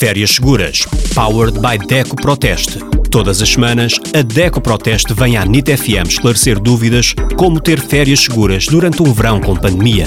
[0.00, 2.78] Férias Seguras, powered by Deco Proteste.
[3.10, 8.20] Todas as semanas, a Deco Proteste vem à NIT FM esclarecer dúvidas como ter férias
[8.20, 10.06] seguras durante um verão com pandemia.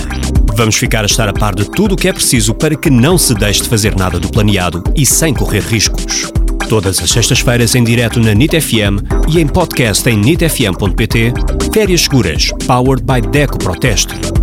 [0.56, 3.20] Vamos ficar a estar a par de tudo o que é preciso para que não
[3.20, 6.32] se deixe de fazer nada do planeado e sem correr riscos.
[6.68, 8.98] Todas as sextas-feiras em direto na NIT FM
[9.30, 11.34] e em podcast em nitfm.pt,
[11.72, 14.43] Férias Seguras, powered by Deco Proteste.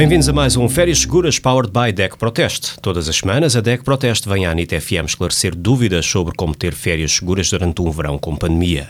[0.00, 2.80] Bem-vindos a mais um Férias Seguras Powered by DEC Proteste.
[2.80, 6.72] Todas as semanas a DEC Proteste vem à NIT FM esclarecer dúvidas sobre como ter
[6.72, 8.88] férias seguras durante um verão com pandemia.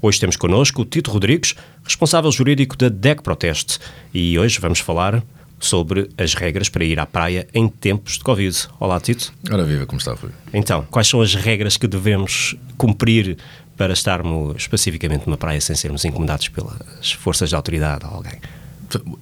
[0.00, 3.78] Hoje temos connosco o Tito Rodrigues, responsável jurídico da DEC Proteste,
[4.14, 5.22] e hoje vamos falar
[5.60, 8.56] sobre as regras para ir à praia em tempos de Covid.
[8.80, 9.34] Olá, Tito.
[9.52, 10.30] Ora viva, como está, Rui?
[10.54, 13.36] Então, quais são as regras que devemos cumprir
[13.76, 18.40] para estarmos especificamente numa praia sem sermos incomodados pelas forças de autoridade ou alguém?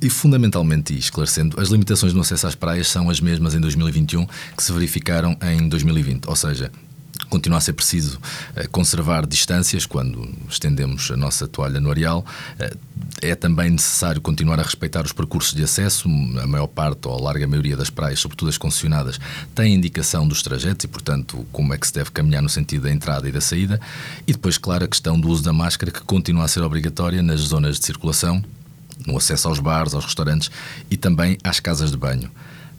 [0.00, 4.26] E fundamentalmente, e esclarecendo, as limitações no acesso às praias são as mesmas em 2021
[4.56, 6.26] que se verificaram em 2020.
[6.28, 6.70] Ou seja,
[7.30, 12.24] continua a ser preciso uh, conservar distâncias quando estendemos a nossa toalha no areal.
[12.60, 12.78] Uh,
[13.22, 16.08] é também necessário continuar a respeitar os percursos de acesso.
[16.42, 19.18] A maior parte, ou a larga maioria das praias, sobretudo as concessionadas,
[19.54, 22.92] têm indicação dos trajetos e, portanto, como é que se deve caminhar no sentido da
[22.92, 23.80] entrada e da saída.
[24.26, 27.40] E depois, claro, a questão do uso da máscara, que continua a ser obrigatória nas
[27.40, 28.44] zonas de circulação
[29.06, 30.50] no acesso aos bares, aos restaurantes
[30.90, 32.30] e também às casas de banho.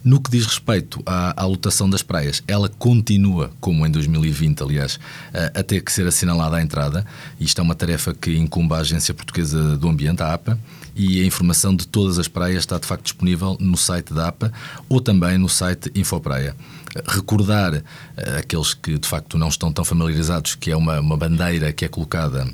[0.06, 5.00] No que diz respeito à, à, lotação das praias, ela continua, como em 2020, aliás,
[5.34, 7.04] a, a, ter que ser assinalada à entrada.
[7.40, 10.56] Isto é uma tarefa que incumbe à Agência Portuguesa do Ambiente, a APA,
[10.94, 14.52] e a informação de todas as praias está de facto disponível no site da APA
[14.88, 16.54] ou também no site Infopraia.
[17.08, 17.82] Recordar uh,
[18.38, 21.88] aqueles que de facto não estão tão familiarizados que é uma, uma bandeira que é
[21.88, 22.48] colocada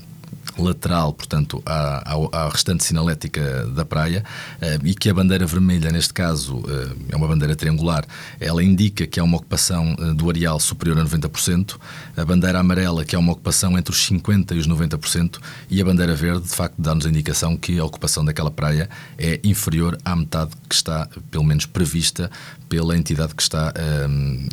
[0.58, 4.24] lateral, portanto, à, à, restante sinalética da praia
[4.60, 8.04] eh, e que a bandeira vermelha, neste caso, eh, é uma bandeira triangular,
[8.40, 11.76] ela indica que há uma ocupação eh, do areal superior a 90%,
[12.16, 15.38] a bandeira amarela, que é uma ocupação entre os 50% e os 90%,
[15.70, 19.40] e a bandeira verde, de facto, dá-nos a indicação que a ocupação daquela praia é
[19.44, 22.30] inferior à metade que está, pelo menos, prevista
[22.68, 23.72] pela entidade que está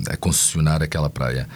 [0.10, 1.48] a concessionar aquela praia.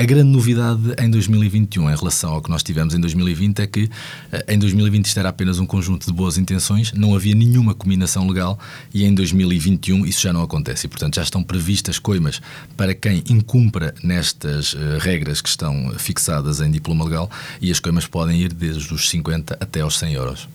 [0.00, 3.90] A grande novidade em 2021 em relação ao que nós tivemos em 2020 é que
[4.32, 8.26] eh, em 2020 isto era apenas um conjunto de boas intenções, não havia nenhuma combinação
[8.26, 8.58] legal
[8.94, 10.86] e em 2021 isso já não acontece.
[10.86, 12.40] E, portanto, já estão previstas coimas
[12.78, 18.06] para quem incumpra nestas uh, regras que estão fixadas em diploma legal e as coimas
[18.06, 20.48] podem ir desde os 50 até aos 100 euros.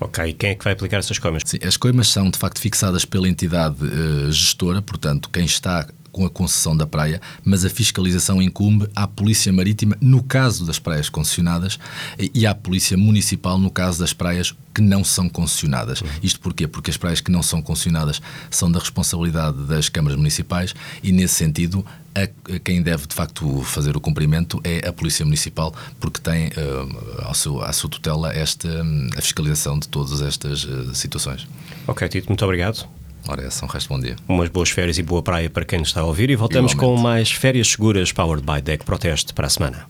[0.00, 1.42] Ok, e quem é que vai aplicar essas coimas?
[1.44, 6.24] Sim, as coimas são de facto fixadas pela entidade uh, gestora, portanto, quem está com
[6.24, 11.10] a concessão da praia, mas a fiscalização incumbe à Polícia Marítima no caso das praias
[11.10, 11.78] concessionadas
[12.18, 16.00] e à Polícia Municipal no caso das praias que não são concessionadas.
[16.00, 16.08] Uhum.
[16.22, 16.66] Isto porquê?
[16.66, 21.34] Porque as praias que não são concessionadas são da responsabilidade das câmaras municipais e, nesse
[21.34, 21.84] sentido,
[22.14, 27.24] a, quem deve de facto fazer o cumprimento é a Polícia Municipal, porque tem uh,
[27.26, 28.68] ao seu, à sua tutela esta,
[29.18, 31.46] a fiscalização de todas estas uh, situações.
[31.86, 32.88] Ok, Tito, muito obrigado.
[33.28, 34.16] Ora, é um resto bom dia.
[34.28, 36.96] Umas boas férias e boa praia para quem nos está a ouvir e voltamos Igualmente.
[36.98, 39.84] com mais férias seguras powered by Deck Proteste para a semana.